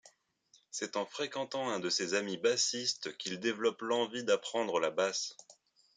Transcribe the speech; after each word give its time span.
C'est 0.71 0.97
en 0.97 1.05
fréquentant 1.05 1.69
un 1.69 1.79
de 1.79 1.91
ses 1.91 2.15
amis 2.15 2.37
bassistes 2.37 3.15
qu'il 3.17 3.39
développe 3.39 3.83
l'envie 3.83 4.23
d'apprendre 4.23 4.79
la 4.79 4.89
basse. 4.89 5.37